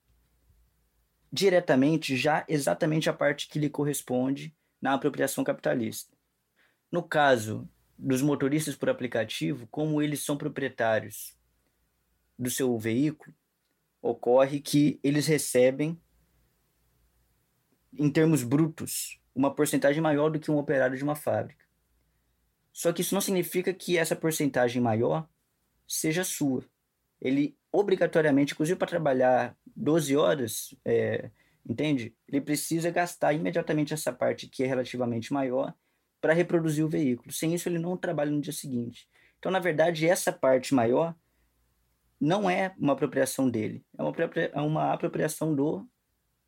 [1.33, 6.15] diretamente já exatamente a parte que lhe corresponde na apropriação capitalista.
[6.91, 7.67] No caso
[8.03, 11.37] dos motoristas por aplicativo, como eles são proprietários
[12.37, 13.33] do seu veículo,
[14.03, 15.97] ocorre que eles recebem,
[17.97, 21.65] em termos brutos, uma porcentagem maior do que um operário de uma fábrica.
[22.73, 25.29] Só que isso não significa que essa porcentagem maior
[25.87, 26.65] seja sua.
[27.21, 31.31] Ele, obrigatoriamente, inclusive para trabalhar 12 horas, é,
[31.65, 32.17] entende?
[32.27, 35.73] Ele precisa gastar imediatamente essa parte que é relativamente maior
[36.23, 37.33] para reproduzir o veículo.
[37.33, 39.09] Sem isso, ele não trabalha no dia seguinte.
[39.39, 41.15] Então, na verdade, essa parte maior
[42.19, 45.85] não é uma apropriação dele, é uma, é uma apropriação do,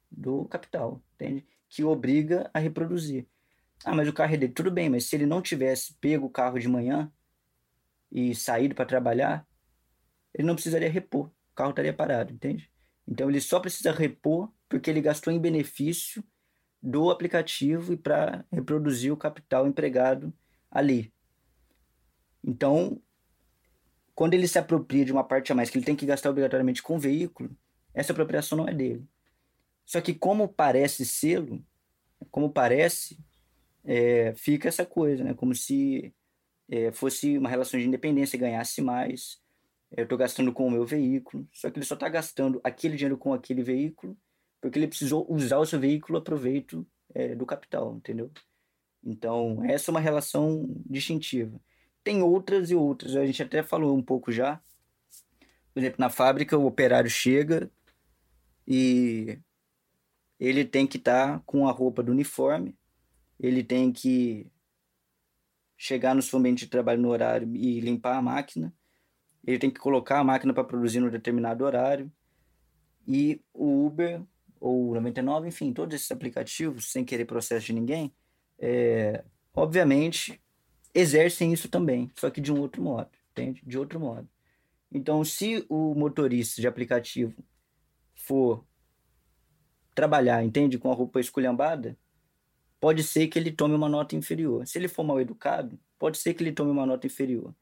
[0.09, 1.45] do capital, entende?
[1.69, 3.27] Que obriga a reproduzir.
[3.85, 4.53] Ah, mas o carro é dele.
[4.53, 7.13] Tudo bem, mas se ele não tivesse pego o carro de manhã
[8.13, 9.45] e saído para trabalhar,
[10.33, 11.27] ele não precisaria repor.
[11.27, 12.71] O carro estaria parado, entende?
[13.07, 16.25] Então ele só precisa repor porque ele gastou em benefício
[16.85, 20.31] do aplicativo e para reproduzir o capital empregado
[20.71, 21.11] ali.
[22.45, 23.01] Então,
[24.15, 26.83] quando ele se apropria de uma parte a mais que ele tem que gastar obrigatoriamente
[26.83, 27.57] com o veículo,
[27.95, 29.03] essa apropriação não é dele.
[29.87, 31.65] Só que como parece selo,
[32.31, 33.19] como parece,
[33.83, 35.33] é, fica essa coisa, né?
[35.33, 36.15] Como se
[36.69, 39.41] é, fosse uma relação de independência, ganhasse mais.
[39.91, 43.17] Eu estou gastando com o meu veículo, só que ele só está gastando aquele dinheiro
[43.17, 44.15] com aquele veículo
[44.65, 48.31] porque ele precisou usar o seu veículo a proveito é, do capital, entendeu?
[49.05, 51.61] Então, essa é uma relação distintiva.
[52.03, 54.59] Tem outras e outras, a gente até falou um pouco já.
[55.71, 57.71] Por exemplo, na fábrica, o operário chega
[58.67, 59.39] e
[60.41, 62.75] ele tem que estar tá com a roupa do uniforme,
[63.39, 64.47] ele tem que
[65.77, 68.73] chegar no seu ambiente de trabalho no horário e limpar a máquina,
[69.47, 72.11] ele tem que colocar a máquina para produzir no determinado horário.
[73.07, 74.23] E o Uber
[74.65, 78.15] ou o 99, enfim, todos esses aplicativos, sem querer processo de ninguém,
[78.59, 79.23] é,
[79.53, 80.41] obviamente
[80.95, 83.63] exercem isso também, só que de um outro modo, entende?
[83.67, 84.27] De outro modo.
[84.91, 87.45] Então, se o motorista de aplicativo
[88.15, 88.65] for
[89.95, 91.95] trabalhar, entende, com a roupa esculhambada,
[92.81, 94.67] pode ser que ele tome uma nota inferior.
[94.67, 97.55] Se ele for mal educado, pode ser que ele tome uma nota inferior.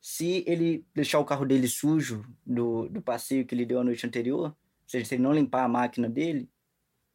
[0.00, 4.06] Se ele deixar o carro dele sujo do, do passeio que ele deu a noite
[4.06, 4.54] anterior,
[4.86, 6.48] ou seja, se ele não limpar a máquina dele,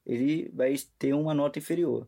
[0.06, 2.08] ele vai ter uma nota inferior.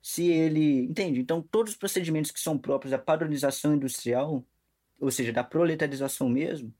[0.00, 0.84] Se ele.
[0.84, 1.20] Entende?
[1.20, 4.46] Então, todos os procedimentos que são próprios da padronização industrial,
[5.00, 6.72] ou seja, da proletarização mesmo,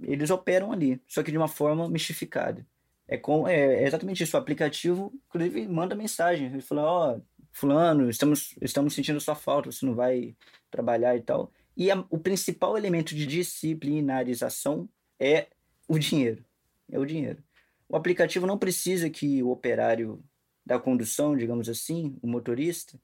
[0.00, 2.64] eles operam ali, só que de uma forma mistificada.
[3.08, 4.36] É, com, é, é exatamente isso.
[4.36, 6.46] O aplicativo, inclusive, manda mensagem.
[6.46, 10.36] Ele fala: Ó, oh, Fulano, estamos, estamos sentindo sua falta, você não vai
[10.70, 11.52] trabalhar e tal.
[11.76, 15.48] E a, o principal elemento de disciplinarização é
[15.88, 16.44] o dinheiro.
[16.90, 17.42] É o dinheiro.
[17.88, 20.22] O aplicativo não precisa que o operário
[20.64, 23.00] da condução, digamos assim, o motorista,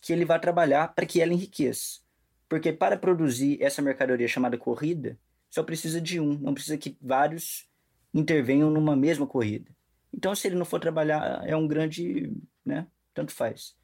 [0.00, 2.00] que ele vá trabalhar para que ela enriqueça.
[2.48, 5.18] Porque para produzir essa mercadoria chamada corrida,
[5.50, 7.68] só precisa de um, não precisa que vários
[8.12, 9.70] intervenham numa mesma corrida.
[10.12, 12.32] Então, se ele não for trabalhar, é um grande,
[12.64, 12.86] né?
[13.14, 13.74] Tanto faz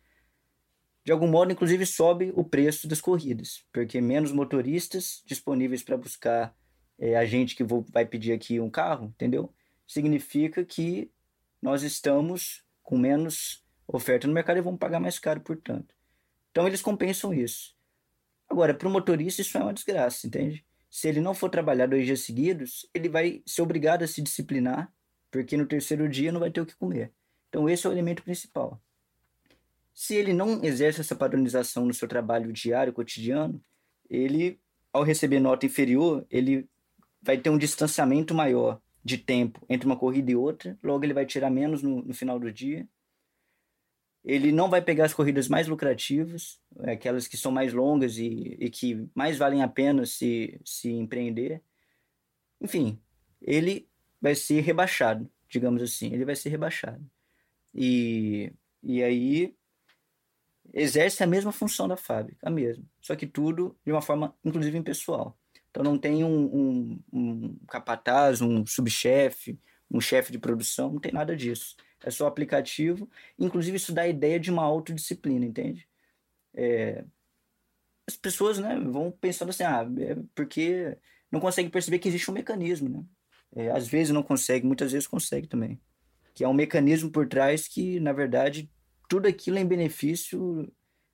[1.05, 6.55] de algum modo, inclusive, sobe o preço das corridas, porque menos motoristas disponíveis para buscar
[7.03, 9.53] é, a gente que vou, vai pedir aqui um carro, entendeu?
[9.89, 11.11] Significa que
[11.61, 15.97] nós estamos com menos oferta no mercado e vamos pagar mais caro, portanto.
[16.53, 17.75] Então, eles compensam isso.
[18.49, 20.65] Agora, para o motorista, isso é uma desgraça, entende?
[20.89, 24.93] Se ele não for trabalhar dois dias seguidos, ele vai ser obrigado a se disciplinar,
[25.29, 27.11] porque no terceiro dia não vai ter o que comer.
[27.49, 28.81] Então, esse é o elemento principal.
[29.93, 33.61] Se ele não exerce essa padronização no seu trabalho diário, cotidiano,
[34.09, 34.61] ele,
[34.93, 36.69] ao receber nota inferior, ele
[37.23, 41.27] vai ter um distanciamento maior de tempo entre uma corrida e outra, logo ele vai
[41.27, 42.89] tirar menos no, no final do dia.
[44.25, 48.71] Ele não vai pegar as corridas mais lucrativas, aquelas que são mais longas e, e
[48.71, 51.61] que mais valem a pena se, se empreender.
[52.61, 53.01] Enfim,
[53.41, 53.89] ele
[54.21, 57.05] vai ser rebaixado, digamos assim, ele vai ser rebaixado.
[57.75, 59.57] E, e aí
[60.73, 62.85] exerce a mesma função da fábrica, a mesma.
[63.01, 65.37] Só que tudo de uma forma, inclusive, impessoal.
[65.73, 69.59] Então não tem um, um, um capataz, um subchefe,
[69.91, 71.75] um chefe de produção, não tem nada disso.
[72.05, 73.09] É só aplicativo.
[73.39, 75.89] Inclusive, isso dá a ideia de uma autodisciplina, entende?
[76.55, 77.05] É...
[78.07, 80.99] As pessoas né, vão pensando assim, ah, é porque
[81.31, 83.05] não conseguem perceber que existe um mecanismo, né?
[83.55, 85.81] É, às vezes não consegue, muitas vezes consegue também.
[86.35, 88.71] Que é um mecanismo por trás que, na verdade,
[89.09, 90.71] tudo aquilo em benefício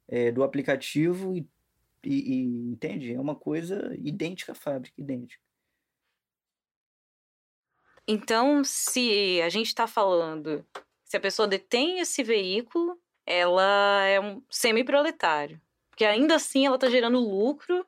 [0.08, 1.46] é, do aplicativo e,
[2.04, 3.12] e, e, entende?
[3.12, 5.42] É uma coisa idêntica à fábrica, idêntica.
[8.06, 10.64] Então, se a gente está falando,
[11.04, 15.60] se a pessoa detém esse veículo, ela é um semi-proletário.
[15.90, 17.86] Porque ainda assim ela está gerando lucro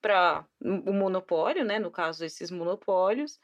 [0.00, 1.80] para o monopólio, né?
[1.80, 3.40] No caso, esses monopólios,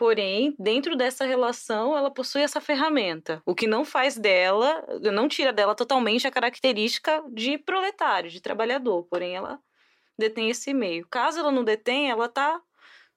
[0.00, 4.82] Porém, dentro dessa relação, ela possui essa ferramenta, o que não faz dela,
[5.12, 9.02] não tira dela totalmente a característica de proletário, de trabalhador.
[9.10, 9.60] Porém, ela
[10.18, 11.06] detém esse meio.
[11.06, 12.62] Caso ela não detenha, ela está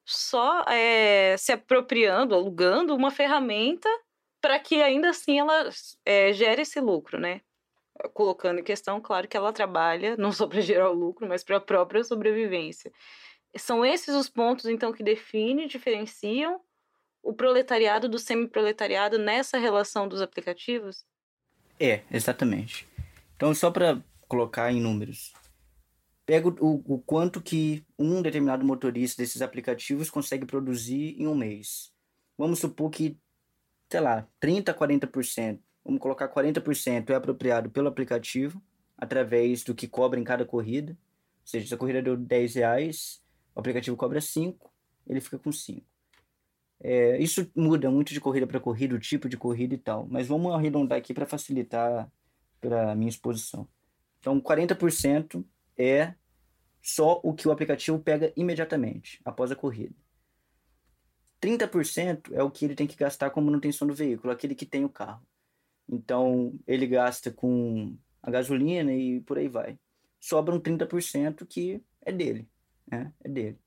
[0.04, 3.88] só é, se apropriando, alugando uma ferramenta
[4.42, 5.70] para que ainda assim ela
[6.06, 7.40] é, gere esse lucro, né?
[8.14, 11.56] Colocando em questão, claro, que ela trabalha não só para gerar o lucro, mas para
[11.56, 12.92] a própria sobrevivência.
[13.56, 16.60] São esses os pontos, então, que definem, diferenciam
[17.24, 21.06] o proletariado do semi-proletariado nessa relação dos aplicativos?
[21.80, 22.86] É, exatamente.
[23.36, 25.34] Então, só para colocar em números,
[26.26, 31.92] pega o, o quanto que um determinado motorista desses aplicativos consegue produzir em um mês.
[32.38, 33.18] Vamos supor que,
[33.90, 38.62] sei lá, 30%, 40%, vamos colocar 40% é apropriado pelo aplicativo,
[38.98, 40.92] através do que cobra em cada corrida.
[40.92, 43.22] Ou seja, se a corrida deu 10 reais,
[43.56, 44.72] o aplicativo cobra 5,
[45.08, 45.93] ele fica com 5.
[46.84, 50.06] É, isso muda muito de corrida para corrida, o tipo de corrida e tal.
[50.10, 52.12] Mas vamos arredondar aqui para facilitar
[52.60, 53.68] para a minha exposição.
[54.20, 55.46] Então, 40%
[55.78, 56.14] é
[56.82, 59.96] só o que o aplicativo pega imediatamente, após a corrida.
[61.42, 64.84] 30% é o que ele tem que gastar com manutenção do veículo, aquele que tem
[64.84, 65.26] o carro.
[65.90, 69.78] Então, ele gasta com a gasolina e por aí vai.
[70.20, 72.48] Sobra um 30% que é dele,
[72.90, 73.12] né?
[73.22, 73.60] É dele.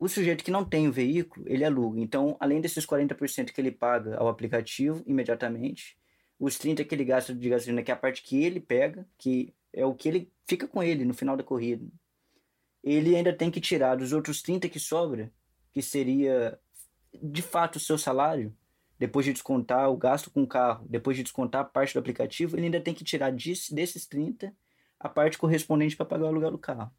[0.00, 2.00] O sujeito que não tem o veículo, ele aluga.
[2.00, 5.98] Então, além desses 40% que ele paga ao aplicativo imediatamente,
[6.38, 9.54] os 30% que ele gasta de gasolina, que é a parte que ele pega, que
[9.70, 11.86] é o que ele fica com ele no final da corrida.
[12.82, 15.30] Ele ainda tem que tirar dos outros 30 que sobra,
[15.70, 16.58] que seria
[17.22, 18.56] de fato o seu salário,
[18.98, 22.56] depois de descontar o gasto com o carro, depois de descontar a parte do aplicativo,
[22.56, 24.50] ele ainda tem que tirar disso, desses 30
[24.98, 26.90] a parte correspondente para pagar o aluguel do carro.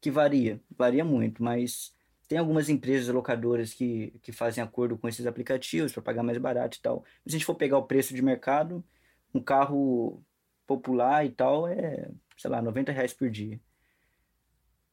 [0.00, 1.95] Que varia, varia muito, mas
[2.28, 6.78] tem algumas empresas locadoras que, que fazem acordo com esses aplicativos para pagar mais barato
[6.78, 7.04] e tal.
[7.22, 8.84] Se a gente for pegar o preço de mercado,
[9.32, 10.22] um carro
[10.66, 13.60] popular e tal é, sei lá, 90 reais por dia.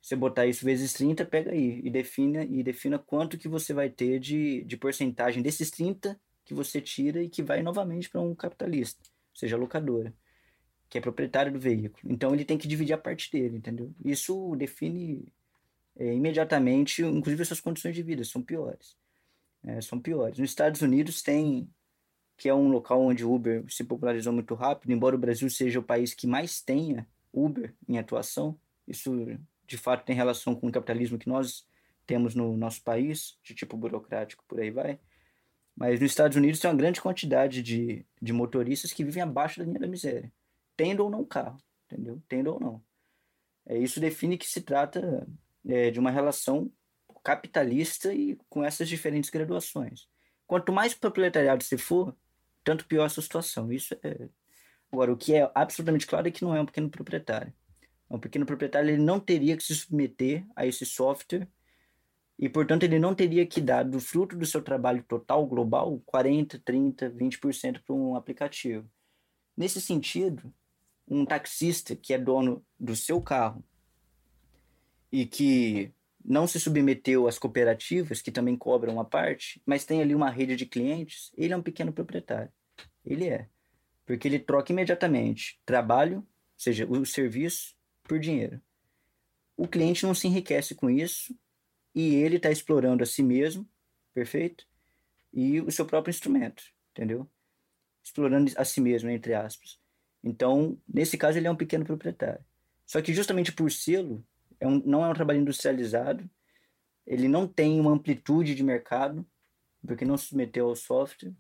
[0.01, 3.89] Você botar isso vezes 30, pega aí e defina, e defina quanto que você vai
[3.89, 8.35] ter de, de porcentagem desses 30 que você tira e que vai novamente para um
[8.35, 9.01] capitalista,
[9.33, 10.13] seja locadora,
[10.89, 12.13] que é proprietário do veículo.
[12.13, 13.93] Então ele tem que dividir a parte dele, entendeu?
[14.03, 15.25] Isso define
[15.95, 18.97] é, imediatamente, inclusive suas condições de vida são piores.
[19.63, 20.39] É, são piores.
[20.39, 21.69] Nos Estados Unidos tem,
[22.37, 25.79] que é um local onde o Uber se popularizou muito rápido, embora o Brasil seja
[25.79, 29.11] o país que mais tenha Uber em atuação, isso
[29.65, 31.65] de fato tem relação com o capitalismo que nós
[32.05, 34.99] temos no nosso país, de tipo burocrático, por aí vai.
[35.75, 39.65] Mas nos Estados Unidos tem uma grande quantidade de, de motoristas que vivem abaixo da
[39.65, 40.31] linha da miséria,
[40.75, 42.21] tendo ou não carro, entendeu?
[42.27, 42.83] Tendo ou não.
[43.65, 45.25] É, isso define que se trata
[45.67, 46.71] é, de uma relação
[47.23, 50.07] capitalista e com essas diferentes graduações.
[50.45, 52.15] Quanto mais proletariado você for,
[52.63, 53.71] tanto pior a sua situação.
[53.71, 54.29] Isso é.
[54.91, 57.51] Agora, o que é absolutamente claro é que não é um pequeno proprietário.
[58.09, 61.47] Um pequeno proprietário ele não teria que se submeter a esse software
[62.37, 66.59] e, portanto, ele não teria que dar do fruto do seu trabalho total global 40,
[66.59, 68.87] 30, 20% para um aplicativo.
[69.57, 70.53] Nesse sentido,
[71.07, 73.63] um taxista que é dono do seu carro
[75.13, 75.93] e que
[76.25, 80.55] não se submeteu às cooperativas, que também cobram uma parte, mas tem ali uma rede
[80.55, 82.51] de clientes, ele é um pequeno proprietário.
[83.05, 83.47] Ele é.
[84.07, 86.25] Porque ele troca imediatamente trabalho, ou
[86.57, 88.59] seja, o serviço, por dinheiro.
[89.55, 91.37] O cliente não se enriquece com isso
[91.93, 93.69] e ele está explorando a si mesmo,
[94.15, 94.65] perfeito?
[95.31, 97.29] E o seu próprio instrumento, entendeu?
[98.03, 99.79] Explorando a si mesmo, entre aspas.
[100.23, 102.43] Então, nesse caso, ele é um pequeno proprietário.
[102.83, 104.25] Só que justamente por selo,
[104.63, 106.27] é um, não é um trabalho industrializado,
[107.05, 109.25] ele não tem uma amplitude de mercado,
[109.85, 111.33] porque não se submeteu ao software,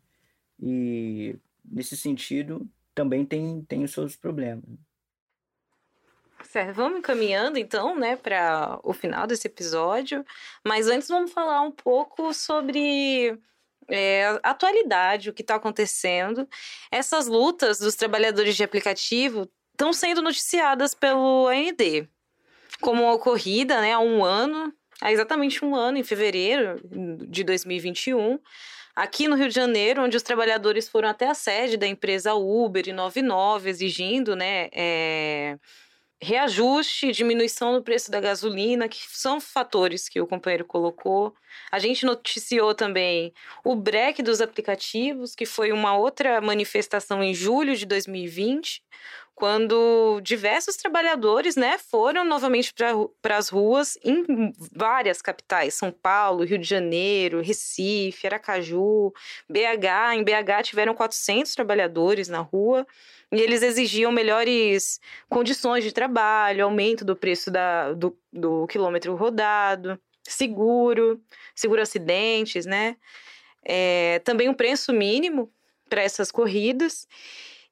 [0.59, 4.65] e nesse sentido também tem, tem os seus problemas.
[6.43, 10.25] Certo, vamos caminhando então, né, para o final desse episódio.
[10.63, 13.39] Mas antes vamos falar um pouco sobre
[13.87, 16.47] é, atualidade, o que está acontecendo.
[16.91, 22.09] Essas lutas dos trabalhadores de aplicativo estão sendo noticiadas pelo AND
[22.81, 26.81] como ocorrida né, há um ano, há exatamente um ano, em fevereiro
[27.27, 28.39] de 2021,
[28.95, 32.87] aqui no Rio de Janeiro, onde os trabalhadores foram até a sede da empresa Uber
[32.87, 35.57] e 99, exigindo né, é,
[36.23, 41.35] reajuste, diminuição no preço da gasolina, que são fatores que o companheiro colocou.
[41.71, 47.75] A gente noticiou também o break dos aplicativos, que foi uma outra manifestação em julho
[47.75, 48.81] de 2020,
[49.35, 52.73] quando diversos trabalhadores né, foram novamente
[53.21, 59.11] para as ruas em várias capitais, São Paulo, Rio de Janeiro, Recife, Aracaju,
[59.49, 60.15] BH.
[60.15, 62.85] Em BH tiveram 400 trabalhadores na rua
[63.31, 69.99] e eles exigiam melhores condições de trabalho, aumento do preço da, do, do quilômetro rodado,
[70.23, 71.19] seguro,
[71.55, 72.95] seguro acidentes, né?
[73.63, 75.51] é, também um preço mínimo
[75.89, 77.07] para essas corridas.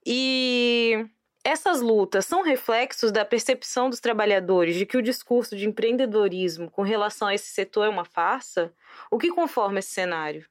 [0.05, 1.05] E
[1.43, 6.81] essas lutas são reflexos da percepção dos trabalhadores de que o discurso de empreendedorismo com
[6.81, 8.73] relação a esse setor é uma farsa?
[9.09, 10.45] O que conforma esse cenário?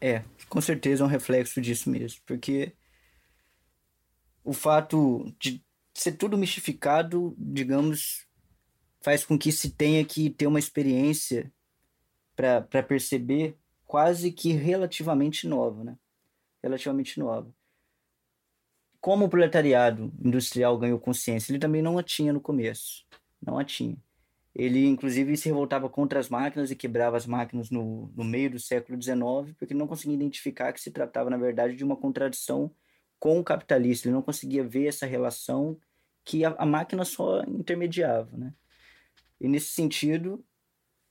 [0.00, 2.72] É, com certeza é um reflexo disso mesmo, porque
[4.42, 5.62] o fato de
[5.92, 8.26] ser tudo mistificado, digamos,
[9.00, 11.52] faz com que se tenha que ter uma experiência
[12.34, 13.56] para perceber
[13.86, 15.96] quase que relativamente nova, né?
[16.62, 17.52] Relativamente nova.
[19.00, 23.06] Como o proletariado industrial ganhou consciência, ele também não a tinha no começo.
[23.40, 23.96] Não a tinha.
[24.54, 28.58] Ele, inclusive, se revoltava contra as máquinas e quebrava as máquinas no, no meio do
[28.58, 32.70] século XIX, porque não conseguia identificar que se tratava, na verdade, de uma contradição
[33.18, 34.08] com o capitalista.
[34.08, 35.78] Ele não conseguia ver essa relação
[36.24, 38.36] que a, a máquina só intermediava.
[38.36, 38.52] Né?
[39.40, 40.44] E, nesse sentido,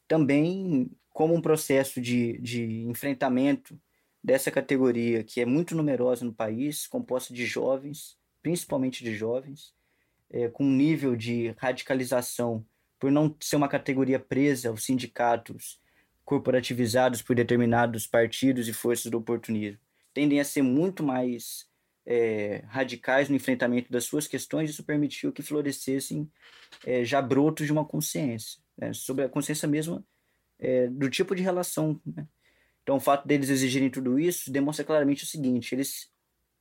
[0.07, 3.79] também, como um processo de, de enfrentamento
[4.23, 9.73] dessa categoria, que é muito numerosa no país, composta de jovens, principalmente de jovens,
[10.29, 12.65] é, com um nível de radicalização
[12.99, 15.79] por não ser uma categoria presa aos sindicatos
[16.25, 19.79] corporativizados por determinados partidos e forças do oportunismo,
[20.13, 21.67] tendem a ser muito mais
[22.05, 26.29] é, radicais no enfrentamento das suas questões, isso permitiu que florescessem
[26.85, 30.03] é, já brotos de uma consciência, né, sobre a consciência mesma
[30.91, 32.01] do tipo de relação.
[32.05, 32.27] Né?
[32.89, 36.09] Então, o fato deles exigirem tudo isso demonstra claramente o seguinte: eles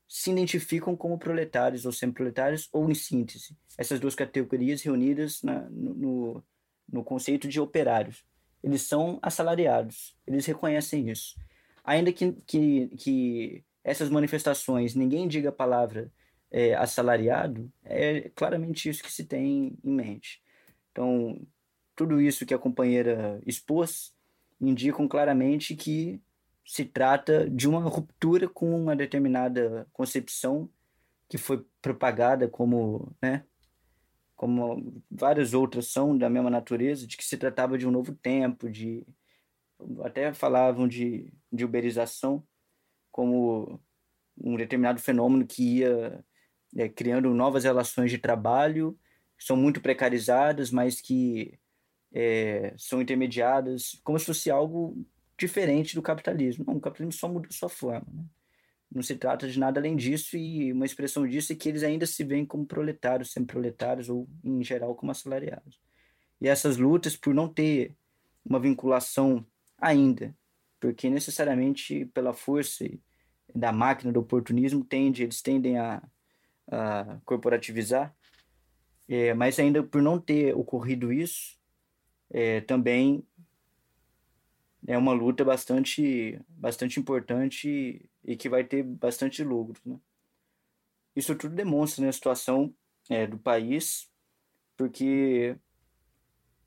[0.07, 6.45] se identificam como proletários ou semi-proletários, ou em síntese, essas duas categorias reunidas na, no,
[6.87, 8.27] no conceito de operários.
[8.63, 11.35] Eles são assalariados, eles reconhecem isso.
[11.83, 16.13] Ainda que, que, que essas manifestações, ninguém diga a palavra
[16.51, 20.43] é, assalariado, é claramente isso que se tem em mente.
[20.93, 21.41] Então,
[21.97, 24.13] tudo isso que a companheira expôs
[24.61, 26.21] indicam claramente que
[26.65, 30.69] se trata de uma ruptura com uma determinada concepção
[31.29, 33.45] que foi propagada como, né,
[34.37, 38.71] como várias outras são da mesma natureza, de que se tratava de um novo tempo,
[38.71, 39.07] de
[40.05, 42.43] até falavam de, de uberização
[43.11, 43.81] como
[44.37, 46.25] um determinado fenômeno que ia
[46.77, 48.99] é, criando novas relações de trabalho,
[49.37, 51.59] que são muito precarizadas, mas que
[52.13, 54.97] é, são intermediadas, como se fosse algo
[55.39, 56.65] diferente do capitalismo.
[56.67, 58.07] Não, o capitalismo só mudou sua forma.
[58.13, 58.25] Né?
[58.91, 62.07] Não se trata de nada além disso, e uma expressão disso é que eles ainda
[62.07, 65.79] se veem como proletários, semi-proletários, ou em geral como assalariados.
[66.41, 67.95] E essas lutas, por não ter
[68.45, 69.45] uma vinculação
[69.77, 70.35] ainda,
[70.81, 72.89] porque necessariamente pela força
[73.55, 76.03] da máquina do oportunismo tende, eles tendem a,
[76.71, 78.15] a corporativizar,
[79.09, 81.58] é, mas ainda por não ter ocorrido isso,
[82.31, 83.25] é, também
[84.87, 89.81] é uma luta bastante, bastante importante e que vai ter bastante lucro.
[89.85, 89.99] Né?
[91.15, 92.75] Isso tudo demonstra né, a situação
[93.11, 94.11] é, do país,
[94.77, 95.57] porque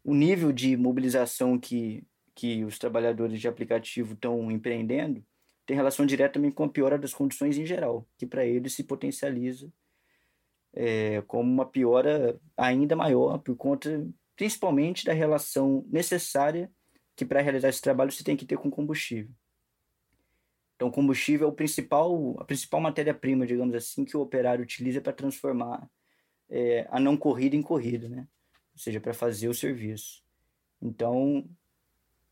[0.04, 2.04] o nível de mobilização que,
[2.36, 5.24] que os trabalhadores de aplicativo estão empreendendo
[5.66, 8.84] tem relação direta também com a piora das condições em geral, que para eles se
[8.84, 9.72] potencializa
[10.74, 16.72] é, como uma piora ainda maior, por conta principalmente da relação necessária
[17.16, 19.32] que para realizar esse trabalho você tem que ter com combustível.
[20.76, 25.14] Então, combustível é o principal, a principal matéria-prima, digamos assim, que o operário utiliza para
[25.14, 25.88] transformar
[26.50, 28.28] é, a não corrida em corrida, né?
[28.74, 30.24] Ou seja, para fazer o serviço.
[30.82, 31.48] Então,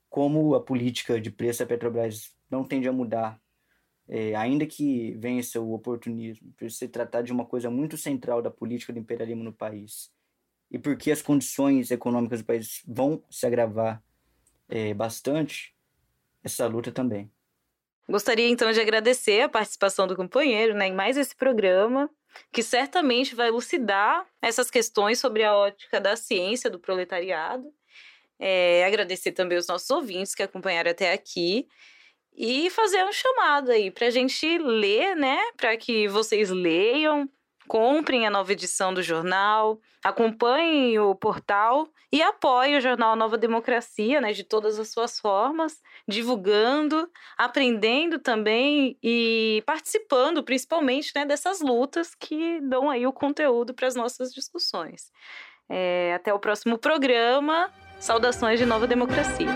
[0.09, 3.39] como a política de preço da Petrobras não tende a mudar,
[4.07, 8.49] é, ainda que vença o oportunismo, por se tratar de uma coisa muito central da
[8.49, 10.11] política do imperialismo no país,
[10.71, 14.03] e porque as condições econômicas do país vão se agravar
[14.67, 15.75] é, bastante
[16.43, 17.31] essa luta também.
[18.07, 22.09] Gostaria então de agradecer a participação do companheiro né, em mais esse programa,
[22.51, 27.71] que certamente vai elucidar essas questões sobre a ótica da ciência do proletariado.
[28.39, 31.67] É, agradecer também os nossos ouvintes que acompanharam até aqui
[32.35, 35.37] e fazer um chamado aí para a gente ler, né?
[35.57, 37.29] Para que vocês leiam,
[37.69, 44.19] comprem a nova edição do jornal, acompanhem o portal e apoiem o jornal Nova Democracia,
[44.19, 47.07] né, de todas as suas formas, divulgando,
[47.37, 53.93] aprendendo também e participando, principalmente, né, dessas lutas que dão aí o conteúdo para as
[53.93, 55.11] nossas discussões.
[55.69, 57.71] É, até o próximo programa.
[57.99, 59.47] Saudações de Nova Democracia.